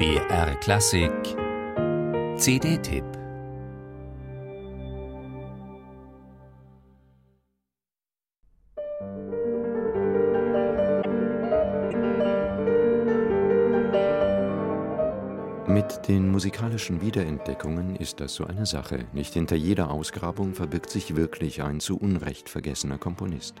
BR 0.00 0.54
Klassik 0.60 1.12
CD-Tipp 2.38 3.04
Mit 15.66 16.08
den 16.08 16.30
musikalischen 16.30 17.02
Wiederentdeckungen 17.02 17.96
ist 17.96 18.20
das 18.20 18.34
so 18.34 18.46
eine 18.46 18.64
Sache. 18.64 19.04
Nicht 19.12 19.34
hinter 19.34 19.56
jeder 19.56 19.90
Ausgrabung 19.90 20.54
verbirgt 20.54 20.88
sich 20.88 21.14
wirklich 21.14 21.62
ein 21.62 21.78
zu 21.78 21.98
Unrecht 21.98 22.48
vergessener 22.48 22.96
Komponist. 22.96 23.56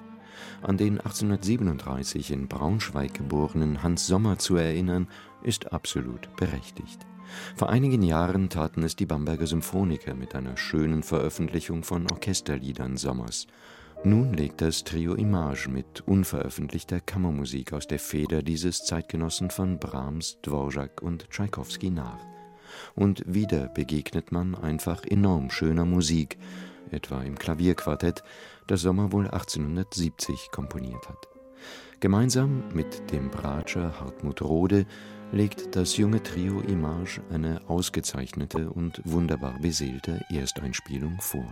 An 0.62 0.76
den 0.76 0.98
1837 0.98 2.30
in 2.30 2.48
Braunschweig 2.48 3.14
geborenen 3.14 3.82
Hans 3.82 4.06
Sommer 4.06 4.38
zu 4.38 4.56
erinnern, 4.56 5.08
ist 5.42 5.72
absolut 5.72 6.34
berechtigt. 6.36 7.06
Vor 7.56 7.70
einigen 7.70 8.02
Jahren 8.02 8.48
taten 8.48 8.82
es 8.82 8.96
die 8.96 9.06
Bamberger 9.06 9.46
Symphoniker 9.46 10.14
mit 10.14 10.34
einer 10.34 10.56
schönen 10.56 11.02
Veröffentlichung 11.02 11.84
von 11.84 12.10
Orchesterliedern 12.10 12.96
Sommers. 12.96 13.46
Nun 14.02 14.32
legt 14.32 14.62
das 14.62 14.84
Trio 14.84 15.14
Image 15.14 15.68
mit 15.68 16.00
unveröffentlichter 16.06 17.00
Kammermusik 17.00 17.72
aus 17.74 17.86
der 17.86 17.98
Feder 17.98 18.42
dieses 18.42 18.84
Zeitgenossen 18.84 19.50
von 19.50 19.78
Brahms, 19.78 20.38
Dvorak 20.42 21.02
und 21.02 21.28
Tschaikowski 21.30 21.90
nach. 21.90 22.18
Und 22.94 23.22
wieder 23.26 23.68
begegnet 23.68 24.32
man 24.32 24.54
einfach 24.54 25.04
enorm 25.04 25.50
schöner 25.50 25.84
Musik, 25.84 26.38
etwa 26.92 27.22
im 27.22 27.38
Klavierquartett, 27.38 28.22
das 28.66 28.80
Sommer 28.82 29.12
wohl 29.12 29.26
1870 29.26 30.50
komponiert 30.50 31.08
hat. 31.08 31.28
Gemeinsam 32.00 32.64
mit 32.72 33.12
dem 33.12 33.30
Bratscher 33.30 34.00
Hartmut 34.00 34.40
Rode 34.42 34.86
legt 35.32 35.76
das 35.76 35.96
junge 35.96 36.22
Trio 36.22 36.60
Image 36.60 37.20
eine 37.30 37.60
ausgezeichnete 37.68 38.70
und 38.70 39.00
wunderbar 39.04 39.58
beseelte 39.60 40.24
Ersteinspielung 40.30 41.20
vor. 41.20 41.46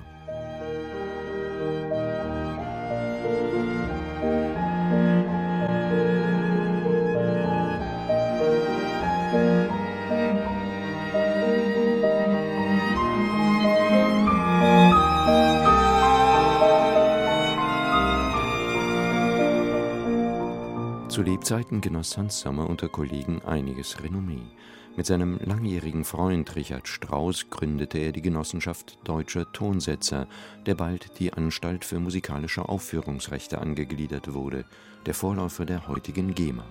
Zu 21.18 21.24
Lebzeiten 21.24 21.80
genoss 21.80 22.16
Hans 22.16 22.38
Sommer 22.38 22.70
unter 22.70 22.88
Kollegen 22.88 23.42
einiges 23.42 24.00
Renommee. 24.00 24.52
Mit 24.96 25.04
seinem 25.04 25.40
langjährigen 25.44 26.04
Freund 26.04 26.54
Richard 26.54 26.86
Strauss 26.86 27.50
gründete 27.50 27.98
er 27.98 28.12
die 28.12 28.22
Genossenschaft 28.22 29.00
Deutscher 29.02 29.52
Tonsetzer, 29.52 30.28
der 30.64 30.76
bald 30.76 31.18
die 31.18 31.32
Anstalt 31.32 31.84
für 31.84 31.98
musikalische 31.98 32.68
Aufführungsrechte 32.68 33.58
angegliedert 33.58 34.32
wurde, 34.32 34.64
der 35.06 35.14
Vorläufer 35.14 35.64
der 35.64 35.88
heutigen 35.88 36.36
GEMA. 36.36 36.64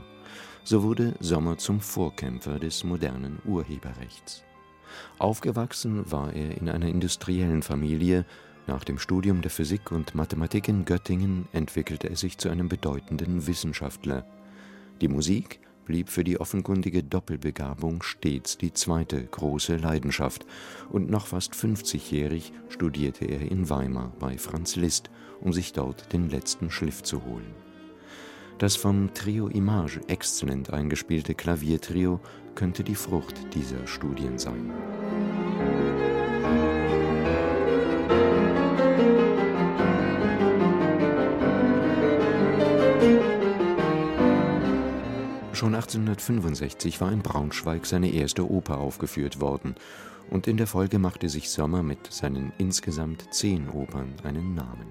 So 0.64 0.82
wurde 0.82 1.16
Sommer 1.20 1.58
zum 1.58 1.82
Vorkämpfer 1.82 2.58
des 2.58 2.86
modernen 2.86 3.40
Urheberrechts. 3.44 4.46
Aufgewachsen 5.20 6.10
war 6.10 6.32
er 6.32 6.58
in 6.58 6.70
einer 6.70 6.88
industriellen 6.88 7.64
Familie, 7.64 8.26
nach 8.66 8.84
dem 8.84 9.00
Studium 9.00 9.42
der 9.42 9.52
Physik 9.52 9.94
und 9.94 10.14
Mathematik 10.14 10.68
in 10.68 10.84
Göttingen 10.84 11.48
entwickelte 11.54 12.10
er 12.10 12.18
sich 12.18 12.38
zu 12.38 12.50
einem 12.50 12.68
bedeutenden 12.68 13.48
Wissenschaftler. 13.48 14.26
Die 15.02 15.08
Musik 15.08 15.60
blieb 15.86 16.10
für 16.10 16.24
die 16.24 16.40
offenkundige 16.40 17.04
Doppelbegabung 17.04 18.02
stets 18.02 18.58
die 18.58 18.74
zweite 18.74 19.24
große 19.24 19.78
Leidenschaft, 19.78 20.46
und 20.90 21.10
noch 21.10 21.28
fast 21.28 21.54
50-jährig 21.54 22.52
studierte 22.70 23.26
er 23.26 23.42
in 23.42 23.70
Weimar 23.70 24.12
bei 24.20 24.38
Franz 24.38 24.76
Liszt, 24.76 25.10
um 25.40 25.54
sich 25.54 25.74
dort 25.74 26.12
den 26.14 26.30
letzten 26.30 26.72
Schliff 26.72 27.04
zu 27.04 27.24
holen. 27.24 27.54
Das 28.58 28.76
vom 28.76 29.14
Trio 29.14 29.48
Image 29.50 30.00
exzellent 30.08 30.74
eingespielte 30.74 31.36
Klaviertrio 31.36 32.20
könnte 32.56 32.84
die 32.84 32.96
Frucht 32.96 33.36
dieser 33.54 33.86
Studien 33.86 34.40
sein. 34.40 34.74
Schon 45.58 45.74
1865 45.74 47.02
war 47.02 47.12
in 47.12 47.24
Braunschweig 47.24 47.88
seine 47.88 48.12
erste 48.12 48.48
Oper 48.48 48.78
aufgeführt 48.78 49.42
worden, 49.42 49.74
und 50.30 50.46
in 50.46 50.56
der 50.56 50.68
Folge 50.68 51.00
machte 51.00 51.30
sich 51.30 51.50
Sommer 51.50 51.82
mit 51.82 52.14
seinen 52.14 52.54
insgesamt 52.60 53.34
zehn 53.34 53.68
Opern 53.68 54.14
einen 54.24 54.54
Namen. 54.54 54.86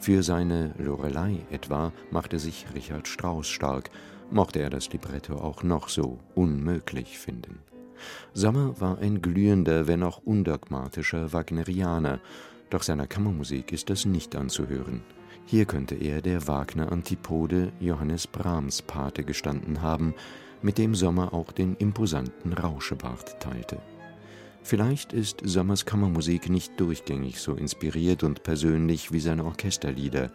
Für 0.00 0.22
seine 0.22 0.74
Lorelei 0.76 1.38
etwa 1.50 1.94
machte 2.10 2.38
sich 2.38 2.66
Richard 2.74 3.08
Strauss 3.08 3.48
stark, 3.48 3.88
mochte 4.30 4.60
er 4.60 4.68
das 4.68 4.92
Libretto 4.92 5.36
auch 5.36 5.62
noch 5.62 5.88
so 5.88 6.18
unmöglich 6.34 7.18
finden. 7.18 7.60
Sommer 8.34 8.78
war 8.82 8.98
ein 8.98 9.22
glühender, 9.22 9.86
wenn 9.86 10.02
auch 10.02 10.18
undogmatischer 10.18 11.32
Wagnerianer, 11.32 12.20
doch 12.68 12.82
seiner 12.82 13.06
Kammermusik 13.06 13.72
ist 13.72 13.88
das 13.88 14.04
nicht 14.04 14.36
anzuhören. 14.36 15.00
Hier 15.46 15.64
könnte 15.66 15.94
er 15.94 16.22
der 16.22 16.46
Wagner-Antipode 16.46 17.72
Johannes 17.80 18.26
Brahms 18.26 18.82
Pate 18.82 19.24
gestanden 19.24 19.82
haben, 19.82 20.14
mit 20.62 20.78
dem 20.78 20.94
Sommer 20.94 21.34
auch 21.34 21.52
den 21.52 21.76
imposanten 21.76 22.52
Rauschebart 22.52 23.40
teilte. 23.40 23.78
Vielleicht 24.62 25.12
ist 25.12 25.40
Sommers 25.44 25.84
Kammermusik 25.84 26.48
nicht 26.48 26.78
durchgängig 26.78 27.40
so 27.40 27.54
inspiriert 27.54 28.22
und 28.22 28.44
persönlich 28.44 29.10
wie 29.12 29.18
seine 29.18 29.44
Orchesterlieder, 29.44 30.30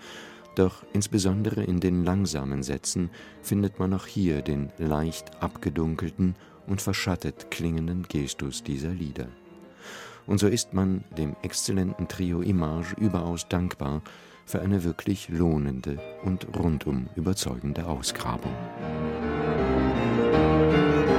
doch 0.55 0.83
insbesondere 0.91 1.63
in 1.63 1.79
den 1.79 2.03
langsamen 2.03 2.63
Sätzen 2.63 3.09
findet 3.41 3.79
man 3.79 3.93
auch 3.93 4.07
hier 4.07 4.41
den 4.41 4.71
leicht 4.77 5.41
abgedunkelten 5.41 6.35
und 6.65 6.81
verschattet 6.81 7.51
klingenden 7.51 8.03
Gestus 8.09 8.63
dieser 8.63 8.89
Lieder. 8.89 9.27
Und 10.25 10.39
so 10.39 10.47
ist 10.47 10.73
man 10.73 11.05
dem 11.17 11.35
exzellenten 11.41 12.07
Trio 12.07 12.41
Image 12.41 12.93
überaus 12.97 13.47
dankbar, 13.47 14.01
für 14.47 14.61
eine 14.61 14.83
wirklich 14.83 15.29
lohnende 15.29 15.99
und 16.23 16.47
rundum 16.57 17.07
überzeugende 17.15 17.85
Ausgrabung. 17.85 18.53
Musik 18.81 21.16